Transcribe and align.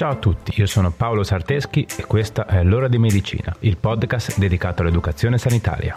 Ciao 0.00 0.12
a 0.12 0.16
tutti, 0.16 0.58
io 0.58 0.64
sono 0.64 0.90
Paolo 0.90 1.22
Sarteschi 1.22 1.86
e 1.98 2.06
questa 2.06 2.46
è 2.46 2.64
L'ora 2.64 2.88
di 2.88 2.96
medicina, 2.96 3.54
il 3.58 3.76
podcast 3.76 4.38
dedicato 4.38 4.80
all'educazione 4.80 5.36
sanitaria. 5.36 5.94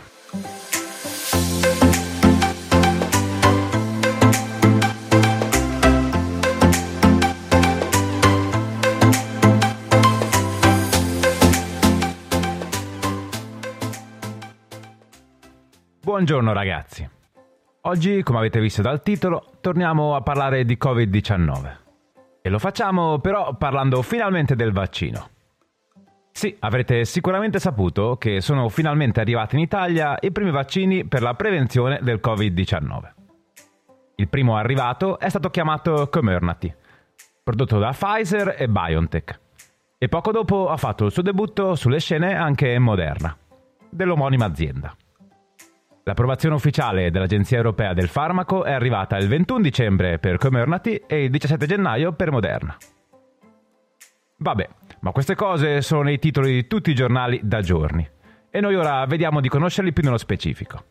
Buongiorno 16.01 16.51
ragazzi. 16.51 17.09
Oggi, 17.83 18.21
come 18.21 18.39
avete 18.39 18.59
visto 18.59 18.81
dal 18.81 19.01
titolo, 19.01 19.53
torniamo 19.61 20.13
a 20.13 20.21
parlare 20.21 20.65
di 20.65 20.77
Covid-19. 20.77 21.82
E 22.45 22.49
lo 22.49 22.59
facciamo 22.59 23.19
però 23.19 23.55
parlando 23.55 24.01
finalmente 24.01 24.57
del 24.57 24.73
vaccino. 24.73 25.29
Sì, 26.29 26.53
avrete 26.59 27.05
sicuramente 27.05 27.57
saputo 27.57 28.17
che 28.17 28.41
sono 28.41 28.67
finalmente 28.67 29.21
arrivati 29.21 29.55
in 29.55 29.61
Italia 29.61 30.17
i 30.19 30.29
primi 30.33 30.51
vaccini 30.51 31.05
per 31.05 31.21
la 31.21 31.35
prevenzione 31.35 31.99
del 32.01 32.19
Covid-19. 32.21 33.13
Il 34.15 34.27
primo 34.27 34.57
arrivato 34.57 35.19
è 35.19 35.29
stato 35.29 35.49
chiamato 35.51 36.09
Comirnaty, 36.09 36.75
prodotto 37.41 37.79
da 37.79 37.91
Pfizer 37.91 38.55
e 38.57 38.67
BioNTech, 38.67 39.39
e 39.97 40.09
poco 40.09 40.31
dopo 40.31 40.67
ha 40.67 40.75
fatto 40.75 41.05
il 41.05 41.13
suo 41.13 41.21
debutto 41.21 41.75
sulle 41.75 42.01
scene 42.01 42.35
anche 42.35 42.77
Moderna, 42.77 43.37
dell'omonima 43.89 44.43
azienda. 44.43 44.93
L'approvazione 46.05 46.55
ufficiale 46.55 47.11
dell'Agenzia 47.11 47.55
Europea 47.55 47.93
del 47.93 48.09
Farmaco 48.09 48.65
è 48.65 48.73
arrivata 48.73 49.15
il 49.15 49.29
21 49.29 49.61
dicembre 49.61 50.19
per 50.19 50.37
Comirnaty 50.37 51.01
e 51.07 51.23
il 51.23 51.29
17 51.29 51.65
gennaio 51.65 52.11
per 52.11 52.29
Moderna. 52.29 52.75
Vabbè, 54.35 54.67
ma 54.99 55.11
queste 55.11 55.35
cose 55.35 55.81
sono 55.81 56.01
nei 56.01 56.19
titoli 56.19 56.51
di 56.51 56.67
tutti 56.67 56.91
i 56.91 56.95
giornali 56.95 57.39
da 57.41 57.61
giorni 57.61 58.05
e 58.49 58.59
noi 58.59 58.75
ora 58.75 59.05
vediamo 59.05 59.39
di 59.39 59.47
conoscerli 59.47 59.93
più 59.93 60.03
nello 60.03 60.17
specifico. 60.17 60.83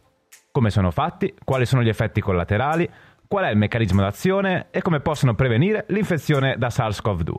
Come 0.51 0.71
sono 0.71 0.91
fatti, 0.91 1.35
quali 1.45 1.67
sono 1.67 1.83
gli 1.83 1.89
effetti 1.89 2.23
collaterali, 2.23 2.89
qual 3.29 3.45
è 3.45 3.51
il 3.51 3.59
meccanismo 3.59 4.01
d'azione 4.01 4.69
e 4.71 4.81
come 4.81 5.01
possono 5.01 5.35
prevenire 5.35 5.85
l'infezione 5.89 6.57
da 6.57 6.69
SARS-CoV-2. 6.69 7.35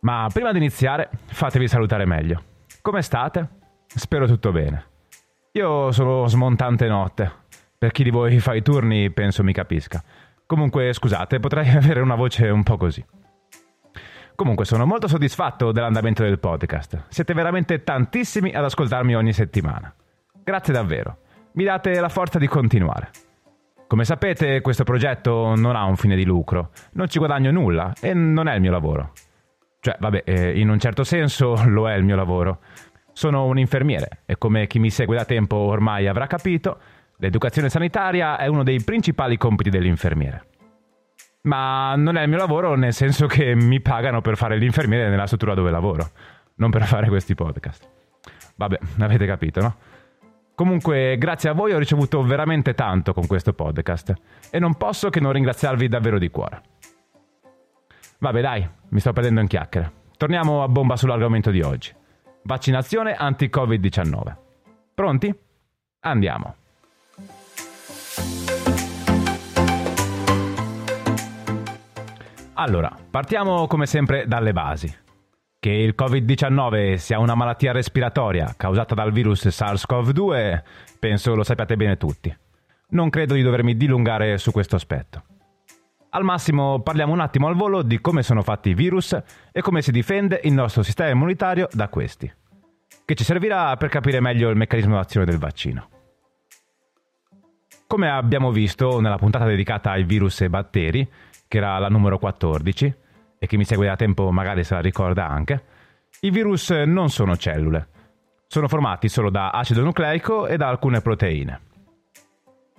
Ma 0.00 0.28
prima 0.30 0.52
di 0.52 0.58
iniziare, 0.58 1.08
fatevi 1.24 1.66
salutare 1.68 2.04
meglio. 2.04 2.42
Come 2.82 3.00
state? 3.00 3.48
Spero 3.86 4.26
tutto 4.26 4.52
bene. 4.52 4.96
Io 5.58 5.90
sono 5.90 6.28
smontante 6.28 6.86
notte. 6.86 7.32
Per 7.76 7.90
chi 7.90 8.04
di 8.04 8.10
voi 8.10 8.38
fa 8.38 8.54
i 8.54 8.62
turni 8.62 9.10
penso 9.10 9.42
mi 9.42 9.52
capisca. 9.52 10.00
Comunque 10.46 10.92
scusate, 10.92 11.40
potrei 11.40 11.68
avere 11.74 11.98
una 12.00 12.14
voce 12.14 12.48
un 12.48 12.62
po' 12.62 12.76
così. 12.76 13.04
Comunque 14.36 14.64
sono 14.64 14.86
molto 14.86 15.08
soddisfatto 15.08 15.72
dell'andamento 15.72 16.22
del 16.22 16.38
podcast. 16.38 17.06
Siete 17.08 17.34
veramente 17.34 17.82
tantissimi 17.82 18.52
ad 18.52 18.62
ascoltarmi 18.62 19.16
ogni 19.16 19.32
settimana. 19.32 19.92
Grazie 20.44 20.72
davvero. 20.72 21.18
Mi 21.54 21.64
date 21.64 21.98
la 21.98 22.08
forza 22.08 22.38
di 22.38 22.46
continuare. 22.46 23.10
Come 23.88 24.04
sapete, 24.04 24.60
questo 24.60 24.84
progetto 24.84 25.56
non 25.56 25.74
ha 25.74 25.86
un 25.86 25.96
fine 25.96 26.14
di 26.14 26.24
lucro, 26.24 26.70
non 26.92 27.08
ci 27.08 27.18
guadagno 27.18 27.50
nulla 27.50 27.94
e 28.00 28.14
non 28.14 28.46
è 28.46 28.54
il 28.54 28.60
mio 28.60 28.70
lavoro. 28.70 29.10
Cioè, 29.80 29.96
vabbè, 29.98 30.22
eh, 30.24 30.58
in 30.58 30.68
un 30.68 30.78
certo 30.78 31.02
senso 31.02 31.60
lo 31.66 31.88
è 31.88 31.94
il 31.94 32.04
mio 32.04 32.14
lavoro. 32.14 32.60
Sono 33.18 33.46
un 33.46 33.58
infermiere 33.58 34.20
e 34.26 34.38
come 34.38 34.68
chi 34.68 34.78
mi 34.78 34.90
segue 34.90 35.16
da 35.16 35.24
tempo 35.24 35.56
ormai 35.56 36.06
avrà 36.06 36.28
capito, 36.28 36.78
l'educazione 37.16 37.68
sanitaria 37.68 38.38
è 38.38 38.46
uno 38.46 38.62
dei 38.62 38.80
principali 38.80 39.36
compiti 39.36 39.70
dell'infermiere. 39.70 40.46
Ma 41.42 41.96
non 41.96 42.16
è 42.16 42.22
il 42.22 42.28
mio 42.28 42.38
lavoro 42.38 42.76
nel 42.76 42.92
senso 42.92 43.26
che 43.26 43.56
mi 43.56 43.80
pagano 43.80 44.20
per 44.20 44.36
fare 44.36 44.56
l'infermiere 44.56 45.08
nella 45.10 45.26
struttura 45.26 45.54
dove 45.54 45.72
lavoro, 45.72 46.10
non 46.58 46.70
per 46.70 46.84
fare 46.86 47.08
questi 47.08 47.34
podcast. 47.34 47.88
Vabbè, 48.54 48.78
avete 49.00 49.26
capito, 49.26 49.62
no? 49.62 49.76
Comunque, 50.54 51.18
grazie 51.18 51.50
a 51.50 51.54
voi 51.54 51.72
ho 51.72 51.78
ricevuto 51.78 52.22
veramente 52.22 52.74
tanto 52.74 53.12
con 53.14 53.26
questo 53.26 53.52
podcast 53.52 54.14
e 54.48 54.60
non 54.60 54.76
posso 54.76 55.10
che 55.10 55.18
non 55.18 55.32
ringraziarvi 55.32 55.88
davvero 55.88 56.20
di 56.20 56.30
cuore. 56.30 56.62
Vabbè, 58.20 58.40
dai, 58.40 58.68
mi 58.90 59.00
sto 59.00 59.12
perdendo 59.12 59.40
in 59.40 59.48
chiacchiere. 59.48 59.90
Torniamo 60.16 60.62
a 60.62 60.68
bomba 60.68 60.94
sull'argomento 60.94 61.50
di 61.50 61.62
oggi. 61.62 61.92
Vaccinazione 62.48 63.12
anti-Covid-19. 63.12 64.36
Pronti? 64.94 65.38
Andiamo. 66.00 66.54
Allora, 72.54 72.96
partiamo 73.10 73.66
come 73.66 73.84
sempre 73.84 74.26
dalle 74.26 74.54
basi. 74.54 74.90
Che 75.60 75.70
il 75.70 75.94
Covid-19 75.94 76.94
sia 76.94 77.18
una 77.18 77.34
malattia 77.34 77.72
respiratoria 77.72 78.54
causata 78.56 78.94
dal 78.94 79.12
virus 79.12 79.44
SARS-CoV-2, 79.48 80.62
penso 80.98 81.34
lo 81.34 81.42
sappiate 81.42 81.76
bene 81.76 81.98
tutti. 81.98 82.34
Non 82.92 83.10
credo 83.10 83.34
di 83.34 83.42
dovermi 83.42 83.76
dilungare 83.76 84.38
su 84.38 84.52
questo 84.52 84.76
aspetto. 84.76 85.22
Al 86.10 86.24
massimo 86.24 86.80
parliamo 86.80 87.12
un 87.12 87.20
attimo 87.20 87.48
al 87.48 87.54
volo 87.54 87.82
di 87.82 88.00
come 88.00 88.22
sono 88.22 88.42
fatti 88.42 88.70
i 88.70 88.74
virus 88.74 89.16
e 89.52 89.60
come 89.60 89.82
si 89.82 89.92
difende 89.92 90.40
il 90.44 90.54
nostro 90.54 90.82
sistema 90.82 91.10
immunitario 91.10 91.68
da 91.70 91.88
questi, 91.88 92.32
che 93.04 93.14
ci 93.14 93.24
servirà 93.24 93.76
per 93.76 93.90
capire 93.90 94.18
meglio 94.18 94.48
il 94.48 94.56
meccanismo 94.56 94.94
d'azione 94.94 95.26
del 95.26 95.36
vaccino. 95.36 95.88
Come 97.86 98.10
abbiamo 98.10 98.50
visto 98.50 99.00
nella 99.00 99.18
puntata 99.18 99.44
dedicata 99.44 99.90
ai 99.90 100.04
virus 100.04 100.40
e 100.40 100.48
batteri, 100.48 101.06
che 101.46 101.58
era 101.58 101.78
la 101.78 101.88
numero 101.88 102.18
14, 102.18 102.94
e 103.38 103.46
chi 103.46 103.58
mi 103.58 103.64
segue 103.64 103.86
da 103.86 103.96
tempo 103.96 104.30
magari 104.30 104.64
se 104.64 104.74
la 104.74 104.80
ricorda 104.80 105.28
anche, 105.28 105.62
i 106.20 106.30
virus 106.30 106.70
non 106.70 107.10
sono 107.10 107.36
cellule, 107.36 107.88
sono 108.46 108.66
formati 108.66 109.08
solo 109.08 109.28
da 109.28 109.50
acido 109.50 109.82
nucleico 109.82 110.46
e 110.46 110.56
da 110.56 110.68
alcune 110.68 111.02
proteine. 111.02 111.67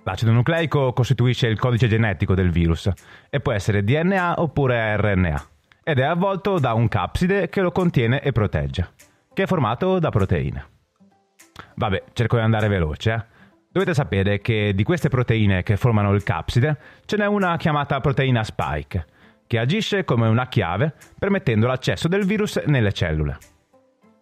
L'acido 0.02 0.32
nucleico 0.32 0.92
costituisce 0.94 1.46
il 1.46 1.58
codice 1.58 1.86
genetico 1.86 2.34
del 2.34 2.50
virus 2.50 2.90
e 3.28 3.40
può 3.40 3.52
essere 3.52 3.84
DNA 3.84 4.40
oppure 4.40 4.96
RNA 4.96 5.44
ed 5.82 5.98
è 5.98 6.04
avvolto 6.04 6.58
da 6.58 6.72
un 6.72 6.88
capside 6.88 7.48
che 7.48 7.60
lo 7.60 7.70
contiene 7.70 8.22
e 8.22 8.32
protegge, 8.32 8.92
che 9.34 9.42
è 9.42 9.46
formato 9.46 9.98
da 9.98 10.08
proteine. 10.08 10.66
Vabbè, 11.74 12.04
cerco 12.12 12.36
di 12.36 12.42
andare 12.42 12.68
veloce. 12.68 13.12
Eh? 13.12 13.38
Dovete 13.72 13.92
sapere 13.92 14.40
che 14.40 14.72
di 14.74 14.82
queste 14.82 15.08
proteine 15.08 15.62
che 15.62 15.76
formano 15.76 16.12
il 16.12 16.22
capside 16.22 16.78
ce 17.04 17.16
n'è 17.16 17.26
una 17.26 17.56
chiamata 17.56 18.00
proteina 18.00 18.42
spike, 18.42 19.06
che 19.46 19.58
agisce 19.58 20.04
come 20.04 20.28
una 20.28 20.48
chiave 20.48 20.94
permettendo 21.18 21.66
l'accesso 21.66 22.08
del 22.08 22.24
virus 22.24 22.56
nelle 22.66 22.92
cellule. 22.92 23.36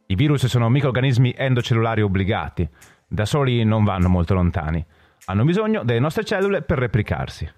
I 0.06 0.14
virus 0.16 0.46
sono 0.46 0.68
microrganismi 0.68 1.34
endocellulari 1.36 2.02
obbligati, 2.02 2.68
da 3.06 3.24
soli 3.24 3.62
non 3.64 3.84
vanno 3.84 4.08
molto 4.08 4.34
lontani 4.34 4.84
hanno 5.28 5.44
bisogno 5.44 5.84
delle 5.84 5.98
nostre 5.98 6.24
cellule 6.24 6.62
per 6.62 6.78
replicarsi. 6.78 7.48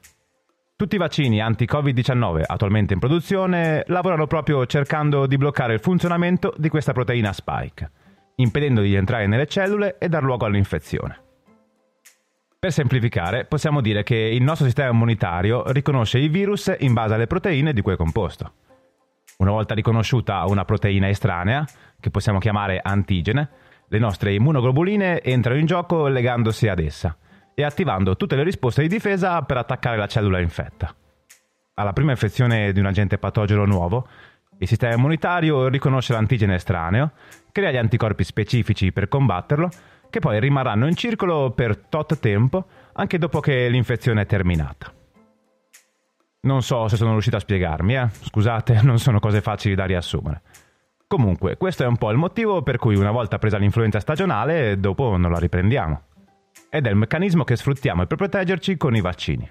Tutti 0.75 0.95
i 0.97 0.99
vaccini 0.99 1.41
anti-Covid-19 1.41 2.43
attualmente 2.47 2.95
in 2.95 3.01
produzione 3.01 3.85
lavorano 3.87 4.27
proprio 4.27 4.67
cercando 4.67 5.27
di 5.27 5.37
bloccare 5.37 5.75
il 5.75 5.81
funzionamento 5.81 6.53
di 6.57 6.69
questa 6.69 6.93
proteina 6.93 7.33
spike, 7.33 7.91
impedendo 8.37 8.81
di 8.81 8.95
entrare 8.95 9.27
nelle 9.27 9.47
cellule 9.47 9.99
e 9.99 10.09
dar 10.09 10.23
luogo 10.23 10.47
all'infezione. 10.47 11.23
Per 12.59 12.73
semplificare, 12.73 13.45
possiamo 13.45 13.81
dire 13.81 14.03
che 14.03 14.17
il 14.17 14.43
nostro 14.43 14.67
sistema 14.67 14.91
immunitario 14.91 15.71
riconosce 15.71 16.19
i 16.19 16.29
virus 16.29 16.75
in 16.81 16.93
base 16.93 17.15
alle 17.15 17.27
proteine 17.27 17.73
di 17.73 17.83
cui 17.83 17.93
è 17.93 17.97
composto. 17.97 18.53
Una 19.39 19.53
volta 19.53 19.75
riconosciuta 19.75 20.45
una 20.47 20.65
proteina 20.65 21.09
estranea, 21.09 21.65
che 22.01 22.11
possiamo 22.11 22.39
chiamare 22.39 22.81
antigene, 22.83 23.49
le 23.87 23.99
nostre 23.99 24.35
immunoglobuline 24.35 25.23
entrano 25.23 25.59
in 25.59 25.67
gioco 25.67 26.09
legandosi 26.09 26.69
ad 26.69 26.81
essa 26.81 27.17
e 27.55 27.63
attivando 27.63 28.17
tutte 28.17 28.37
le 28.37 28.43
risposte 28.43 28.83
di 28.83 28.89
difesa 28.89 29.43
per 29.43 29.57
attaccare 29.57 29.97
la 29.97 30.07
cellula 30.07 30.41
infetta. 30.41 30.95
Alla 31.75 31.93
prima 31.93 32.11
infezione 32.11 32.73
di 32.73 32.81
un 32.81 32.87
agente 32.87 33.19
patogeno 33.19 33.65
nuovo, 33.65 34.07
il 34.59 34.69
sistema 34.69 34.95
immunitario 34.95 35.69
riconosce 35.69 36.13
l'antigene 36.13 36.57
estraneo, 36.57 37.13
crea 37.51 37.71
gli 37.71 37.79
anticorpi 37.79 38.25
specifici 38.25 38.93
per 38.93 39.09
combatterlo, 39.09 39.71
che 40.11 40.19
poi 40.19 40.39
rimarranno 40.41 40.87
in 40.87 40.97
circolo 40.97 41.53
per 41.53 41.77
tot 41.77 42.19
tempo 42.19 42.67
anche 42.93 43.17
dopo 43.17 43.41
che 43.41 43.69
l'infezione 43.69 44.23
è 44.23 44.27
terminata. 44.27 44.93
Non 46.43 46.63
so 46.63 46.89
se 46.89 46.97
sono 46.97 47.13
riuscito 47.13 47.37
a 47.37 47.41
spiegarmi, 47.41 47.97
eh? 47.97 48.09
scusate, 48.11 48.81
non 48.85 48.99
sono 48.99 49.19
cose 49.21 49.41
facili 49.41 49.75
da 49.75 49.87
riassumere. 49.87 50.43
Comunque, 51.07 51.57
questo 51.57 51.83
è 51.83 51.87
un 51.87 51.97
po' 51.97 52.11
il 52.11 52.19
motivo 52.19 52.63
per 52.63 52.77
cui 52.77 52.95
una 52.95 53.11
volta 53.11 53.39
presa 53.39 53.57
l'influenza 53.57 54.01
stagionale, 54.01 54.79
dopo 54.79 55.17
non 55.17 55.31
la 55.31 55.39
riprendiamo 55.39 56.03
ed 56.69 56.87
è 56.87 56.91
il 56.91 56.97
meccanismo 56.97 57.45
che 57.45 57.57
sfruttiamo 57.57 58.07
per 58.07 58.17
proteggerci 58.17 58.77
con 58.77 58.95
i 58.95 59.01
vaccini, 59.01 59.49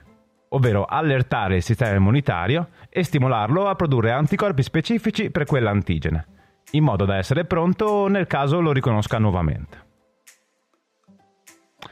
ovvero 0.49 0.85
allertare 0.85 1.57
il 1.57 1.63
sistema 1.63 1.95
immunitario 1.95 2.69
e 2.89 3.03
stimolarlo 3.03 3.67
a 3.67 3.75
produrre 3.75 4.11
anticorpi 4.11 4.63
specifici 4.63 5.29
per 5.29 5.45
quell'antigene, 5.45 6.27
in 6.71 6.83
modo 6.83 7.05
da 7.05 7.17
essere 7.17 7.45
pronto 7.45 8.07
nel 8.07 8.27
caso 8.27 8.61
lo 8.61 8.71
riconosca 8.71 9.17
nuovamente. 9.17 9.87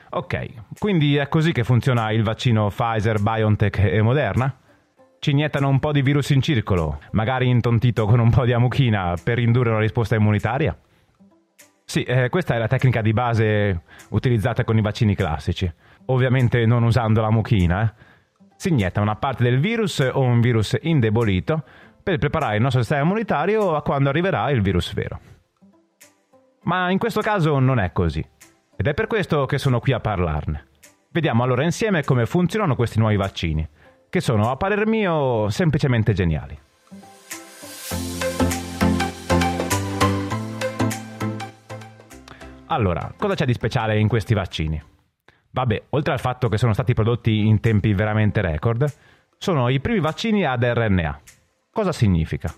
Ok, 0.10 0.48
quindi 0.80 1.18
è 1.18 1.28
così 1.28 1.52
che 1.52 1.66
funziona 1.66 2.12
il 2.12 2.24
vaccino 2.24 2.70
Pfizer, 2.70 3.22
BioNTech 3.22 3.80
e 3.80 4.02
Moderna? 4.02 4.58
Ci 5.20 5.32
iniettano 5.32 5.68
un 5.68 5.80
po' 5.80 5.92
di 5.92 6.02
virus 6.02 6.30
in 6.30 6.42
circolo, 6.42 7.00
magari 7.12 7.50
intontito 7.50 8.06
con 8.06 8.20
un 8.20 8.30
po' 8.30 8.46
di 8.46 8.54
amuchina 8.54 9.16
per 9.22 9.40
indurre 9.40 9.72
una 9.72 9.80
risposta 9.80 10.16
immunitaria? 10.16 10.78
Sì, 11.98 12.04
eh, 12.04 12.30
questa 12.30 12.54
è 12.54 12.60
la 12.60 12.68
tecnica 12.68 13.02
di 13.02 13.12
base 13.12 13.82
utilizzata 14.10 14.64
con 14.64 14.78
i 14.78 14.82
vaccini 14.82 15.16
classici. 15.16 15.68
Ovviamente 16.06 16.64
non 16.68 16.84
usando 16.84 17.22
la 17.22 17.32
mucchina. 17.32 17.82
Eh. 17.82 18.46
Si 18.56 18.70
inietta 18.70 19.02
una 19.02 19.16
parte 19.16 19.42
del 19.42 19.60
virus 19.60 20.08
o 20.14 20.22
un 20.22 20.40
virus 20.40 20.78
indebolito 20.80 21.64
per 22.04 22.20
preparare 22.20 22.58
il 22.58 22.62
nostro 22.62 22.82
sistema 22.82 23.02
immunitario 23.02 23.74
a 23.74 23.82
quando 23.82 24.10
arriverà 24.10 24.52
il 24.52 24.62
virus 24.62 24.94
vero. 24.94 25.20
Ma 26.66 26.92
in 26.92 27.00
questo 27.00 27.22
caso 27.22 27.58
non 27.58 27.80
è 27.80 27.92
così. 27.92 28.24
Ed 28.76 28.86
è 28.86 28.94
per 28.94 29.08
questo 29.08 29.48
che 29.48 29.58
sono 29.58 29.80
qui 29.80 29.92
a 29.92 30.00
parlarne. 30.00 30.68
Vediamo 31.10 31.42
allora 31.42 31.64
insieme 31.64 32.04
come 32.04 32.28
funzionano 32.28 32.76
questi 32.76 33.00
nuovi 33.00 33.16
vaccini, 33.16 33.68
che 34.08 34.20
sono 34.20 34.52
a 34.52 34.56
parer 34.56 34.86
mio 34.86 35.50
semplicemente 35.50 36.14
geniali. 36.14 36.56
Allora, 42.70 43.14
cosa 43.18 43.34
c'è 43.34 43.46
di 43.46 43.54
speciale 43.54 43.98
in 43.98 44.10
questi 44.10 44.34
vaccini? 44.34 44.82
Vabbè, 45.52 45.84
oltre 45.92 46.14
al 46.14 46.20
fatto 46.20 46.50
che 46.50 46.58
sono 46.58 46.74
stati 46.74 46.94
prodotti 46.94 47.48
in 47.48 47.62
tempi 47.62 47.94
veramente 47.94 48.42
record, 48.42 48.86
sono 49.38 49.70
i 49.70 49.80
primi 49.80 50.02
vaccini 50.02 50.46
ad 50.46 50.64
RNA. 50.64 51.22
Cosa 51.72 51.94
significa? 51.94 52.54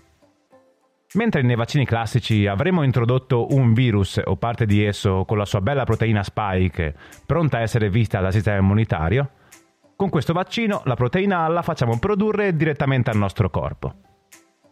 Mentre 1.14 1.42
nei 1.42 1.54
vaccini 1.54 1.86
classici 1.86 2.46
avremmo 2.46 2.82
introdotto 2.82 3.54
un 3.54 3.72
virus 3.72 4.20
o 4.22 4.36
parte 4.36 4.66
di 4.66 4.84
esso 4.84 5.24
con 5.24 5.38
la 5.38 5.44
sua 5.44 5.60
bella 5.60 5.84
proteina 5.84 6.22
spike 6.24 6.94
pronta 7.24 7.58
a 7.58 7.60
essere 7.60 7.88
vista 7.88 8.20
dal 8.20 8.32
sistema 8.32 8.58
immunitario, 8.58 9.30
con 9.94 10.08
questo 10.08 10.32
vaccino 10.32 10.82
la 10.86 10.94
proteina 10.94 11.46
la 11.48 11.62
facciamo 11.62 11.98
produrre 11.98 12.56
direttamente 12.56 13.10
al 13.10 13.16
nostro 13.16 13.48
corpo. 13.48 13.94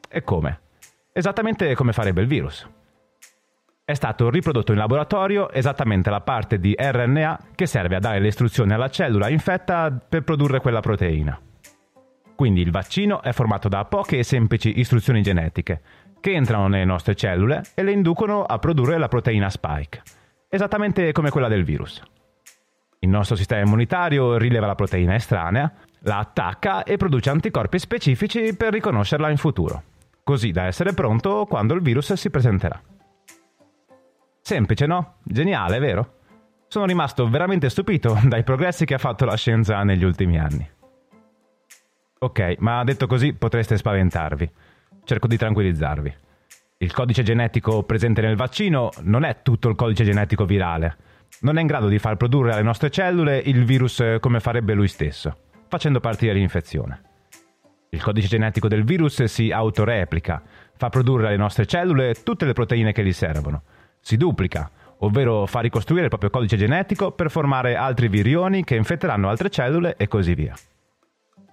E 0.08 0.22
come? 0.24 0.60
Esattamente 1.12 1.74
come 1.76 1.92
farebbe 1.92 2.22
il 2.22 2.26
virus 2.26 2.68
è 3.88 3.94
stato 3.94 4.28
riprodotto 4.28 4.72
in 4.72 4.78
laboratorio 4.78 5.50
esattamente 5.50 6.10
la 6.10 6.20
parte 6.20 6.58
di 6.58 6.76
RNA 6.78 7.38
che 7.54 7.64
serve 7.64 7.96
a 7.96 7.98
dare 7.98 8.20
le 8.20 8.28
istruzioni 8.28 8.74
alla 8.74 8.90
cellula 8.90 9.30
infetta 9.30 9.90
per 9.90 10.24
produrre 10.24 10.60
quella 10.60 10.80
proteina. 10.80 11.40
Quindi 12.36 12.60
il 12.60 12.70
vaccino 12.70 13.22
è 13.22 13.32
formato 13.32 13.66
da 13.68 13.86
poche 13.86 14.18
e 14.18 14.24
semplici 14.24 14.78
istruzioni 14.78 15.22
genetiche 15.22 15.80
che 16.20 16.34
entrano 16.34 16.68
nelle 16.68 16.84
nostre 16.84 17.14
cellule 17.14 17.62
e 17.74 17.82
le 17.82 17.92
inducono 17.92 18.44
a 18.44 18.58
produrre 18.58 18.98
la 18.98 19.08
proteina 19.08 19.48
spike, 19.48 20.02
esattamente 20.50 21.10
come 21.12 21.30
quella 21.30 21.48
del 21.48 21.64
virus. 21.64 22.02
Il 22.98 23.08
nostro 23.08 23.36
sistema 23.36 23.62
immunitario 23.62 24.36
rileva 24.36 24.66
la 24.66 24.74
proteina 24.74 25.14
estranea, 25.14 25.72
la 26.00 26.18
attacca 26.18 26.82
e 26.82 26.98
produce 26.98 27.30
anticorpi 27.30 27.78
specifici 27.78 28.54
per 28.54 28.70
riconoscerla 28.70 29.30
in 29.30 29.38
futuro, 29.38 29.82
così 30.22 30.50
da 30.50 30.64
essere 30.64 30.92
pronto 30.92 31.46
quando 31.46 31.72
il 31.72 31.80
virus 31.80 32.12
si 32.12 32.28
presenterà. 32.28 32.78
Semplice, 34.48 34.86
no? 34.86 35.16
Geniale, 35.24 35.78
vero? 35.78 36.14
Sono 36.68 36.86
rimasto 36.86 37.28
veramente 37.28 37.68
stupito 37.68 38.18
dai 38.24 38.44
progressi 38.44 38.86
che 38.86 38.94
ha 38.94 38.98
fatto 38.98 39.26
la 39.26 39.36
scienza 39.36 39.82
negli 39.82 40.04
ultimi 40.04 40.38
anni. 40.38 40.66
Ok, 42.20 42.54
ma 42.60 42.82
detto 42.82 43.06
così 43.06 43.34
potreste 43.34 43.76
spaventarvi. 43.76 44.50
Cerco 45.04 45.26
di 45.26 45.36
tranquillizzarvi. 45.36 46.16
Il 46.78 46.94
codice 46.94 47.22
genetico 47.22 47.82
presente 47.82 48.22
nel 48.22 48.36
vaccino 48.36 48.88
non 49.02 49.24
è 49.24 49.42
tutto 49.42 49.68
il 49.68 49.74
codice 49.74 50.04
genetico 50.04 50.46
virale. 50.46 50.96
Non 51.40 51.58
è 51.58 51.60
in 51.60 51.66
grado 51.66 51.88
di 51.88 51.98
far 51.98 52.16
produrre 52.16 52.54
alle 52.54 52.62
nostre 52.62 52.88
cellule 52.88 53.36
il 53.36 53.66
virus 53.66 54.02
come 54.18 54.40
farebbe 54.40 54.72
lui 54.72 54.88
stesso, 54.88 55.36
facendo 55.68 56.00
partire 56.00 56.32
l'infezione. 56.32 57.02
Il 57.90 58.02
codice 58.02 58.28
genetico 58.28 58.66
del 58.66 58.84
virus 58.84 59.24
si 59.24 59.50
autoreplica, 59.50 60.42
fa 60.74 60.88
produrre 60.88 61.26
alle 61.26 61.36
nostre 61.36 61.66
cellule 61.66 62.14
tutte 62.22 62.46
le 62.46 62.54
proteine 62.54 62.92
che 62.92 63.04
gli 63.04 63.12
servono 63.12 63.62
si 64.00 64.16
duplica, 64.16 64.70
ovvero 64.98 65.46
fa 65.46 65.60
ricostruire 65.60 66.04
il 66.04 66.08
proprio 66.08 66.30
codice 66.30 66.56
genetico 66.56 67.12
per 67.12 67.30
formare 67.30 67.76
altri 67.76 68.08
virioni 68.08 68.64
che 68.64 68.74
infetteranno 68.74 69.28
altre 69.28 69.50
cellule 69.50 69.96
e 69.96 70.08
così 70.08 70.34
via. 70.34 70.54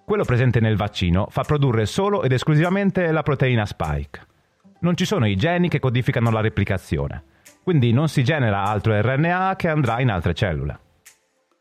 Quello 0.06 0.24
presente 0.24 0.59
nel 0.59 0.77
vaccino 0.77 1.27
fa 1.30 1.44
produrre 1.44 1.86
solo 1.86 2.21
ed 2.21 2.31
esclusivamente 2.31 3.12
la 3.12 3.24
proteina 3.24 3.65
spike. 3.65 4.27
Non 4.81 4.95
ci 4.95 5.06
sono 5.06 5.25
i 5.25 5.36
geni 5.36 5.68
che 5.68 5.80
codificano 5.80 6.30
la 6.30 6.42
replicazione, 6.42 7.24
quindi 7.63 7.92
non 7.92 8.07
si 8.07 8.24
genera 8.24 8.63
altro 8.63 9.00
RNA 9.00 9.56
che 9.56 9.68
andrà 9.68 10.00
in 10.00 10.12
altre 10.12 10.36
cellule. 10.36 10.80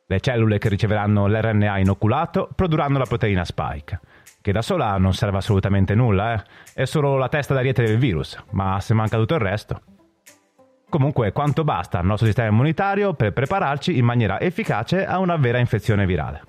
Le 0.07 0.21
cellule 0.21 0.59
che 0.59 0.69
riceveranno 0.69 1.27
l'RNA 1.27 1.79
inoculato 1.79 2.51
produrranno 2.55 2.99
la 2.99 3.07
proteina 3.07 3.43
spike, 3.43 4.01
che 4.43 4.53
da 4.53 4.61
sola 4.61 4.99
non 4.99 5.15
serve 5.15 5.39
assolutamente 5.39 5.95
nulla, 5.95 6.35
eh? 6.35 6.45
è 6.75 6.85
solo 6.85 7.17
la 7.17 7.31
testa 7.31 7.55
d'ariete 7.55 7.83
del 7.83 7.97
virus, 7.97 8.37
ma 8.51 8.79
se 8.81 8.93
manca 8.93 9.17
tutto 9.17 9.33
il 9.33 9.41
resto. 9.41 9.81
Comunque 10.95 11.33
quanto 11.33 11.65
basta 11.65 11.99
al 11.99 12.05
nostro 12.05 12.25
sistema 12.25 12.51
immunitario 12.51 13.15
per 13.15 13.33
prepararci 13.33 13.99
in 13.99 14.05
maniera 14.05 14.41
efficace 14.41 15.05
a 15.05 15.19
una 15.19 15.35
vera 15.35 15.59
infezione 15.59 16.07
virale. 16.07 16.43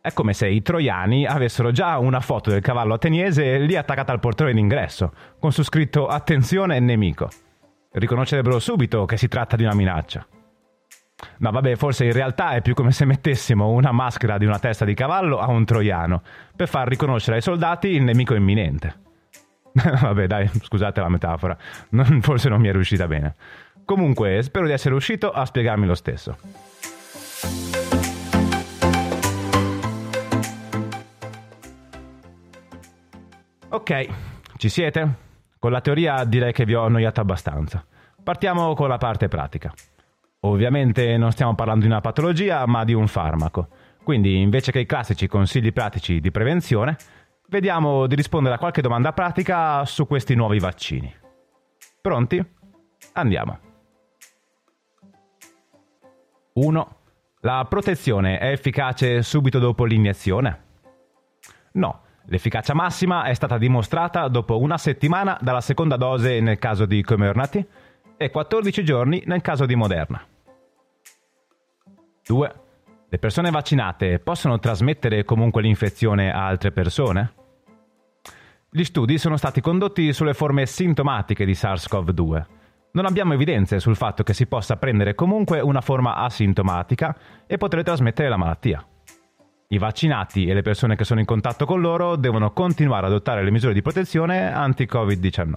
È 0.00 0.12
come 0.12 0.32
se 0.32 0.46
i 0.46 0.62
troiani 0.62 1.26
avessero 1.26 1.72
già 1.72 1.98
una 1.98 2.20
foto 2.20 2.50
del 2.50 2.60
cavallo 2.60 2.94
ateniese 2.94 3.58
lì 3.58 3.74
attaccata 3.74 4.12
al 4.12 4.20
portone 4.20 4.52
d'ingresso, 4.52 5.12
con 5.40 5.50
su 5.50 5.64
scritto 5.64 6.06
Attenzione 6.06 6.78
nemico. 6.78 7.28
Riconoscerebbero 7.90 8.60
subito 8.60 9.06
che 9.06 9.16
si 9.16 9.26
tratta 9.26 9.56
di 9.56 9.64
una 9.64 9.74
minaccia. 9.74 10.24
No, 11.38 11.50
vabbè, 11.50 11.74
forse 11.74 12.04
in 12.04 12.12
realtà 12.12 12.52
è 12.52 12.62
più 12.62 12.74
come 12.74 12.92
se 12.92 13.04
mettessimo 13.04 13.70
una 13.70 13.90
maschera 13.90 14.38
di 14.38 14.46
una 14.46 14.60
testa 14.60 14.84
di 14.84 14.94
cavallo 14.94 15.40
a 15.40 15.48
un 15.48 15.64
troiano, 15.64 16.22
per 16.54 16.68
far 16.68 16.86
riconoscere 16.86 17.38
ai 17.38 17.42
soldati 17.42 17.88
il 17.88 18.04
nemico 18.04 18.36
imminente. 18.36 19.06
Vabbè, 20.02 20.26
dai, 20.26 20.48
scusate 20.48 21.00
la 21.00 21.08
metafora, 21.08 21.56
non, 21.90 22.20
forse 22.22 22.48
non 22.48 22.60
mi 22.60 22.68
è 22.68 22.72
riuscita 22.72 23.06
bene. 23.06 23.34
Comunque, 23.84 24.42
spero 24.42 24.66
di 24.66 24.72
essere 24.72 24.90
riuscito 24.90 25.30
a 25.30 25.44
spiegarmi 25.44 25.86
lo 25.86 25.94
stesso. 25.94 26.36
Ok, 33.70 34.08
ci 34.56 34.68
siete? 34.68 35.26
Con 35.58 35.70
la 35.70 35.80
teoria 35.80 36.24
direi 36.24 36.52
che 36.52 36.64
vi 36.64 36.74
ho 36.74 36.84
annoiato 36.84 37.20
abbastanza. 37.20 37.84
Partiamo 38.22 38.74
con 38.74 38.88
la 38.88 38.98
parte 38.98 39.28
pratica. 39.28 39.72
Ovviamente 40.40 41.16
non 41.16 41.32
stiamo 41.32 41.54
parlando 41.54 41.84
di 41.84 41.90
una 41.90 42.00
patologia, 42.00 42.64
ma 42.66 42.84
di 42.84 42.92
un 42.92 43.08
farmaco. 43.08 43.68
Quindi, 44.02 44.40
invece 44.40 44.72
che 44.72 44.80
i 44.80 44.86
classici 44.86 45.26
consigli 45.26 45.72
pratici 45.72 46.20
di 46.20 46.30
prevenzione, 46.30 46.96
Vediamo 47.50 48.06
di 48.06 48.14
rispondere 48.14 48.56
a 48.56 48.58
qualche 48.58 48.82
domanda 48.82 49.14
pratica 49.14 49.82
su 49.86 50.06
questi 50.06 50.34
nuovi 50.34 50.58
vaccini. 50.58 51.10
Pronti? 51.98 52.44
Andiamo. 53.14 53.58
1. 56.52 56.96
La 57.40 57.64
protezione 57.66 58.38
è 58.38 58.50
efficace 58.50 59.22
subito 59.22 59.58
dopo 59.58 59.86
l'iniezione? 59.86 60.64
No, 61.72 62.02
l'efficacia 62.26 62.74
massima 62.74 63.24
è 63.24 63.32
stata 63.32 63.56
dimostrata 63.56 64.28
dopo 64.28 64.58
una 64.58 64.76
settimana 64.76 65.38
dalla 65.40 65.62
seconda 65.62 65.96
dose 65.96 66.40
nel 66.40 66.58
caso 66.58 66.84
di 66.84 67.02
Comirnaty 67.02 67.66
e 68.18 68.30
14 68.30 68.84
giorni 68.84 69.22
nel 69.24 69.40
caso 69.40 69.64
di 69.64 69.74
Moderna. 69.74 70.22
2. 72.26 72.54
Le 73.10 73.18
persone 73.18 73.50
vaccinate 73.50 74.18
possono 74.18 74.58
trasmettere 74.58 75.24
comunque 75.24 75.62
l'infezione 75.62 76.30
a 76.30 76.46
altre 76.46 76.72
persone? 76.72 77.32
Gli 78.70 78.84
studi 78.84 79.16
sono 79.16 79.38
stati 79.38 79.62
condotti 79.62 80.12
sulle 80.12 80.34
forme 80.34 80.66
sintomatiche 80.66 81.46
di 81.46 81.52
SARS-CoV-2. 81.52 82.44
Non 82.92 83.06
abbiamo 83.06 83.32
evidenze 83.32 83.80
sul 83.80 83.96
fatto 83.96 84.22
che 84.22 84.34
si 84.34 84.46
possa 84.46 84.76
prendere 84.76 85.14
comunque 85.14 85.60
una 85.60 85.80
forma 85.80 86.16
asintomatica 86.16 87.16
e 87.46 87.56
poter 87.56 87.82
trasmettere 87.82 88.28
la 88.28 88.36
malattia. 88.36 88.86
I 89.68 89.78
vaccinati 89.78 90.44
e 90.44 90.52
le 90.52 90.62
persone 90.62 90.94
che 90.94 91.04
sono 91.04 91.20
in 91.20 91.26
contatto 91.26 91.64
con 91.64 91.80
loro 91.80 92.14
devono 92.16 92.52
continuare 92.52 93.06
ad 93.06 93.12
adottare 93.12 93.42
le 93.42 93.50
misure 93.50 93.72
di 93.72 93.80
protezione 93.80 94.52
anti-Covid-19. 94.52 95.54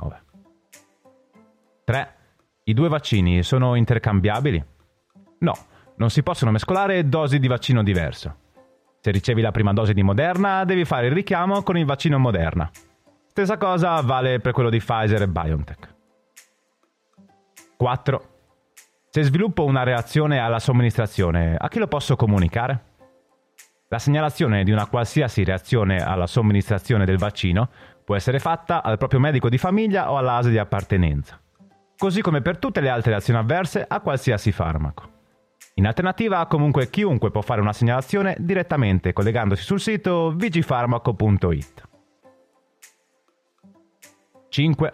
3. 1.84 2.15
I 2.63 2.74
due 2.74 2.88
vaccini 2.88 3.43
sono 3.43 3.75
intercambiabili? 3.75 4.63
No, 5.39 5.53
non 6.01 6.10
si 6.10 6.24
possono 6.24 6.50
mescolare 6.50 7.08
dosi 7.08 7.38
di 7.38 7.48
vaccino 7.48 7.84
diverso. 7.84 8.36
Se 9.01 9.12
ricevi 9.12 9.39
la 9.39 9.51
prima 9.51 9.72
dose 9.72 9.93
di 9.93 10.01
Moderna, 10.01 10.65
devi 10.65 10.84
fare 10.84 11.05
il 11.05 11.12
richiamo 11.12 11.62
con 11.62 11.77
il 11.77 11.86
vaccino 11.86 12.17
Moderna. 12.17 12.67
Stessa 13.27 13.58
cosa 13.58 14.01
vale 14.01 14.39
per 14.39 14.51
quello 14.51 14.72
di 14.72 14.79
Pfizer 14.79 15.22
e 15.22 15.27
BioNTech. 15.27 15.96
4. 17.77 18.29
Se 19.12 19.22
sviluppo 19.22 19.63
una 19.63 19.84
reazione 19.84 20.39
alla 20.39 20.58
somministrazione, 20.58 21.55
a 21.55 21.67
chi 21.67 21.77
lo 21.77 21.88
posso 21.88 22.15
comunicare? 22.15 22.86
La 23.88 24.00
segnalazione 24.00 24.63
di 24.63 24.72
una 24.72 24.88
qualsiasi 24.88 25.43
reazione 25.43 25.98
alla 26.03 26.25
somministrazione 26.25 27.05
del 27.05 27.20
vaccino 27.20 27.70
può 28.03 28.15
essere 28.15 28.39
fatta 28.39 28.81
al 28.81 28.98
proprio 28.98 29.20
medico 29.20 29.50
di 29.50 29.60
famiglia 29.60 30.12
o 30.12 30.17
all'ASE 30.17 30.50
di 30.50 30.58
appartenenza, 30.58 31.39
così 31.96 32.22
come 32.22 32.41
per 32.41 32.58
tutte 32.58 32.81
le 32.81 32.89
altre 32.89 33.12
reazioni 33.12 33.38
avverse 33.38 33.86
a 33.88 34.00
qualsiasi 34.00 34.51
farmaco. 34.51 35.20
In 35.82 35.88
alternativa, 35.88 36.46
comunque 36.46 36.92
chiunque 36.92 37.32
può 37.32 37.42
fare 37.42 37.60
una 37.60 37.74
segnalazione 37.74 38.36
direttamente 38.38 39.14
collegandosi 39.14 39.64
sul 39.64 39.80
sito 39.80 40.30
vigifarmaco.it. 40.30 41.90
5. 44.48 44.94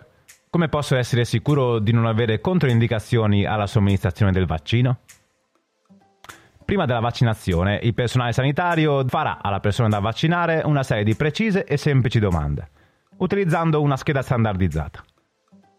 Come 0.50 0.70
posso 0.70 0.96
essere 0.96 1.25
sicuro 1.25 1.79
di 1.79 1.91
non 1.91 2.06
avere 2.06 2.39
controindicazioni 2.39 3.44
alla 3.44 3.67
somministrazione 3.67 4.32
del 4.32 4.46
vaccino? 4.46 5.00
Prima 6.63 6.86
della 6.86 7.01
vaccinazione, 7.01 7.82
il 7.84 7.94
personale 7.94 8.32
sanitario 8.32 9.06
farà 9.10 9.39
alla 9.41 9.60
persona 9.60 9.89
da 9.89 10.00
vaccinare 10.00 10.62
una 10.63 10.84
serie 10.84 11.03
di 11.03 11.15
precise 11.15 11.65
e 11.65 11.75
semplici 11.75 12.20
domande, 12.20 12.70
utilizzando 13.17 13.82
una 13.82 13.98
scheda 13.98 14.22
standardizzata. 14.22 15.03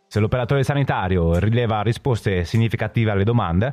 Se 0.06 0.20
l'operatore 0.20 0.64
sanitario 0.64 1.38
rileva 1.38 1.80
risposte 1.80 2.44
significative 2.44 3.10
alle 3.10 3.24
domande, 3.24 3.72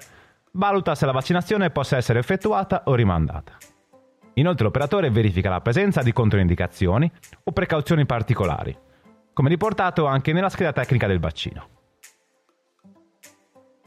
valuta 0.56 0.96
se 0.96 1.06
la 1.06 1.12
vaccinazione 1.12 1.70
possa 1.70 1.98
essere 1.98 2.20
effettuata 2.20 2.84
o 2.86 2.96
rimandata. 2.96 3.58
Inoltre 4.36 4.66
l'operatore 4.66 5.10
verifica 5.10 5.50
la 5.50 5.62
presenza 5.62 6.02
di 6.02 6.12
controindicazioni 6.12 7.10
o 7.44 7.52
precauzioni 7.52 8.06
particolari, 8.06 8.78
come 9.34 9.50
riportato 9.50 10.06
anche 10.06 10.34
nella 10.34 10.50
scheda 10.50 10.74
tecnica 10.74 11.08
del 11.08 11.20
vaccino. 11.20 11.68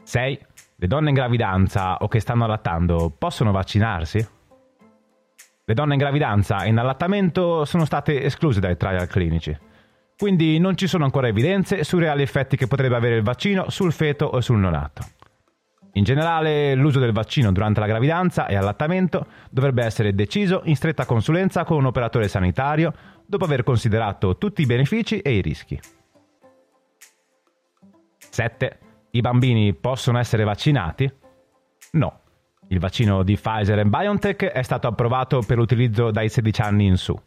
6. 0.03 0.45
Le 0.75 0.87
donne 0.87 1.09
in 1.09 1.15
gravidanza 1.15 1.97
o 1.97 2.07
che 2.07 2.19
stanno 2.19 2.45
allattando 2.45 3.13
possono 3.15 3.51
vaccinarsi? 3.51 4.27
Le 5.65 5.73
donne 5.75 5.93
in 5.93 5.99
gravidanza 5.99 6.63
e 6.63 6.69
in 6.69 6.77
allattamento 6.77 7.63
sono 7.65 7.85
state 7.85 8.23
escluse 8.23 8.59
dai 8.59 8.75
trial 8.75 9.05
clinici, 9.05 9.55
quindi 10.17 10.57
non 10.57 10.75
ci 10.75 10.87
sono 10.87 11.03
ancora 11.03 11.27
evidenze 11.27 11.83
sui 11.83 11.99
reali 11.99 12.23
effetti 12.23 12.57
che 12.57 12.65
potrebbe 12.65 12.95
avere 12.95 13.17
il 13.17 13.23
vaccino 13.23 13.69
sul 13.69 13.91
feto 13.91 14.25
o 14.25 14.41
sul 14.41 14.57
neonato. 14.57 15.03
In 15.93 16.03
generale, 16.03 16.75
l'uso 16.75 16.99
del 16.99 17.11
vaccino 17.11 17.51
durante 17.51 17.79
la 17.79 17.87
gravidanza 17.87 18.47
e 18.47 18.55
allattamento 18.55 19.25
dovrebbe 19.49 19.83
essere 19.83 20.13
deciso 20.13 20.61
in 20.65 20.75
stretta 20.75 21.05
consulenza 21.05 21.63
con 21.63 21.77
un 21.77 21.85
operatore 21.85 22.27
sanitario 22.27 22.93
dopo 23.25 23.45
aver 23.45 23.63
considerato 23.63 24.37
tutti 24.37 24.61
i 24.61 24.65
benefici 24.65 25.19
e 25.19 25.37
i 25.37 25.41
rischi. 25.41 25.79
7. 28.29 28.79
I 29.11 29.21
bambini 29.21 29.73
possono 29.73 30.19
essere 30.19 30.43
vaccinati? 30.43 31.11
No. 31.91 32.19
Il 32.67 32.79
vaccino 32.79 33.23
di 33.23 33.35
Pfizer 33.35 33.79
e 33.79 33.85
BioNTech 33.85 34.45
è 34.45 34.61
stato 34.61 34.87
approvato 34.87 35.41
per 35.41 35.57
l'utilizzo 35.57 36.11
dai 36.11 36.29
16 36.29 36.61
anni 36.61 36.85
in 36.85 36.97
su, 36.97 37.19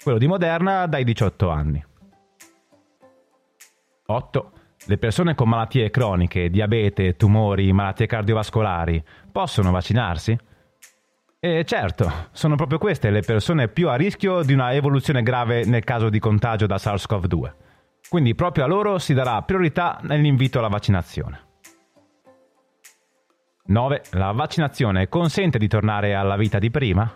quello 0.00 0.18
di 0.18 0.28
Moderna 0.28 0.86
dai 0.86 1.02
18 1.02 1.50
anni. 1.50 1.84
8. 4.06 4.52
Le 4.88 4.98
persone 4.98 5.34
con 5.34 5.48
malattie 5.48 5.90
croniche, 5.90 6.48
diabete, 6.48 7.16
tumori, 7.16 7.72
malattie 7.72 8.06
cardiovascolari 8.06 9.02
possono 9.32 9.72
vaccinarsi? 9.72 10.38
E 11.40 11.64
certo, 11.64 12.28
sono 12.30 12.54
proprio 12.54 12.78
queste 12.78 13.10
le 13.10 13.22
persone 13.22 13.66
più 13.66 13.88
a 13.88 13.96
rischio 13.96 14.42
di 14.42 14.52
una 14.52 14.72
evoluzione 14.74 15.24
grave 15.24 15.64
nel 15.64 15.82
caso 15.82 16.08
di 16.08 16.20
contagio 16.20 16.66
da 16.66 16.76
SARS-CoV-2. 16.76 17.52
Quindi 18.08 18.36
proprio 18.36 18.62
a 18.62 18.68
loro 18.68 18.98
si 18.98 19.12
darà 19.12 19.42
priorità 19.42 19.98
nell'invito 20.02 20.60
alla 20.60 20.68
vaccinazione. 20.68 21.40
9. 23.64 24.02
La 24.12 24.30
vaccinazione 24.30 25.08
consente 25.08 25.58
di 25.58 25.66
tornare 25.66 26.14
alla 26.14 26.36
vita 26.36 26.60
di 26.60 26.70
prima? 26.70 27.12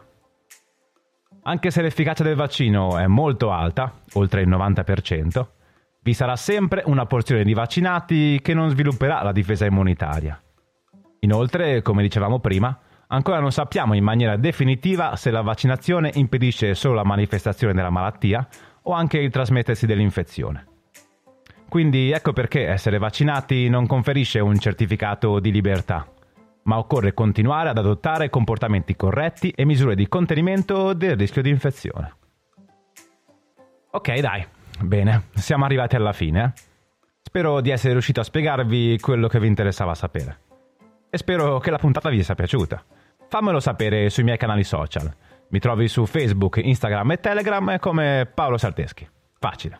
Anche 1.45 1.71
se 1.71 1.83
l'efficacia 1.83 2.25
del 2.25 2.35
vaccino 2.35 2.99
è 2.99 3.07
molto 3.07 3.53
alta, 3.53 4.01
oltre 4.15 4.41
il 4.41 4.49
90%, 4.49 5.47
vi 6.03 6.15
sarà 6.15 6.37
sempre 6.37 6.83
una 6.87 7.07
porzione 7.07 7.45
di 7.45 7.53
vaccinati 7.53 8.41
che 8.43 8.55
non 8.55 8.71
svilupperà 8.71 9.23
la 9.23 9.33
difesa 9.33 9.67
immunitaria. 9.67 10.41
Inoltre, 11.21 11.83
come 11.83 12.03
dicevamo 12.03 12.39
prima, 12.39 12.79
ancora 13.09 13.41
non 13.41 13.53
sappiamo 13.53 13.95
in 13.95 14.05
maniera 14.05 14.37
definitiva 14.37 15.17
se 15.17 15.31
la 15.31 15.43
vaccinazione 15.43 16.11
impedisce 16.15 16.75
solo 16.75 16.95
la 16.95 17.05
manifestazione 17.05 17.75
della 17.75 17.91
malattia 17.91 18.47
o 18.83 18.93
anche 18.93 19.19
il 19.19 19.31
trasmettersi 19.31 19.85
dell'infezione. 19.85 20.67
Quindi 21.69 22.11
ecco 22.11 22.33
perché 22.33 22.67
essere 22.67 22.99
vaccinati 22.99 23.69
non 23.69 23.87
conferisce 23.87 24.41
un 24.41 24.59
certificato 24.59 25.39
di 25.39 25.53
libertà, 25.53 26.05
ma 26.65 26.79
occorre 26.79 27.13
continuare 27.13 27.69
ad 27.69 27.79
adottare 27.79 28.31
comportamenti 28.31 28.97
corretti 28.97 29.51
e 29.51 29.65
misure 29.65 29.95
di 29.95 30.09
contenimento 30.09 30.95
del 30.95 31.17
rischio 31.17 31.43
di 31.43 31.51
infezione. 31.51 32.17
Ok, 33.93 34.19
dai, 34.19 34.45
bene, 34.83 35.29
siamo 35.35 35.65
arrivati 35.65 35.97
alla 35.97 36.13
fine. 36.13 36.53
Spero 37.23 37.61
di 37.61 37.71
essere 37.71 37.93
riuscito 37.93 38.21
a 38.21 38.25
spiegarvi 38.25 38.99
quello 38.99 39.29
che 39.29 39.39
vi 39.39 39.47
interessava 39.47 39.95
sapere. 39.95 40.39
E 41.11 41.19
spero 41.19 41.59
che 41.59 41.71
la 41.71 41.79
puntata 41.79 42.09
vi 42.09 42.23
sia 42.23 42.35
piaciuta. 42.35 42.83
Fammelo 43.29 43.61
sapere 43.61 44.11
sui 44.11 44.25
miei 44.25 44.37
canali 44.37 44.65
social. 44.65 45.13
Mi 45.51 45.59
trovi 45.59 45.89
su 45.89 46.07
Facebook, 46.07 46.57
Instagram 46.57 47.13
e 47.13 47.21
Telegram 47.21 47.79
come 47.79 48.31
Paolo 48.33 48.57
Salteschi. 48.57 49.09
Facile. 49.39 49.77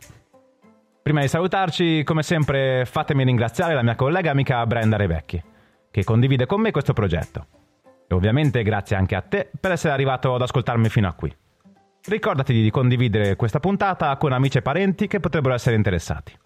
Prima 1.01 1.21
di 1.21 1.27
salutarci, 1.27 2.03
come 2.03 2.23
sempre, 2.23 2.85
fatemi 2.85 3.23
ringraziare 3.23 3.73
la 3.73 3.81
mia 3.81 3.95
collega 3.95 4.31
amica 4.31 4.65
Brenda 4.65 4.97
Revecchi, 4.97 5.41
che 5.89 6.03
condivide 6.03 6.45
con 6.45 6.61
me 6.61 6.71
questo 6.71 6.93
progetto. 6.93 7.47
E 8.07 8.13
ovviamente 8.13 8.61
grazie 8.61 8.95
anche 8.95 9.15
a 9.15 9.21
te 9.21 9.49
per 9.59 9.71
essere 9.71 9.93
arrivato 9.93 10.35
ad 10.35 10.41
ascoltarmi 10.41 10.89
fino 10.89 11.07
a 11.07 11.13
qui. 11.13 11.33
Ricordati 12.03 12.53
di 12.53 12.71
condividere 12.71 13.35
questa 13.35 13.59
puntata 13.59 14.15
con 14.17 14.31
amici 14.31 14.57
e 14.57 14.61
parenti 14.61 15.07
che 15.07 15.19
potrebbero 15.19 15.53
essere 15.53 15.75
interessati. 15.75 16.37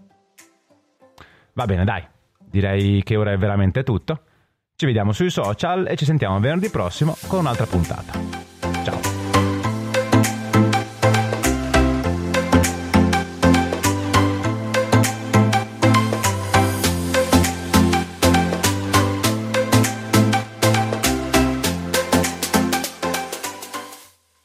Va 1.53 1.65
bene, 1.65 1.85
dai, 1.85 2.05
direi 2.37 3.01
che 3.03 3.15
ora 3.15 3.31
è 3.31 3.37
veramente 3.37 3.83
tutto. 3.83 4.21
Ci 4.75 4.85
vediamo 4.85 5.13
sui 5.13 5.29
social 5.29 5.87
e 5.87 5.95
ci 5.95 6.03
sentiamo 6.03 6.37
venerdì 6.39 6.69
prossimo 6.69 7.15
con 7.27 7.39
un'altra 7.39 7.65
puntata. 7.65 8.54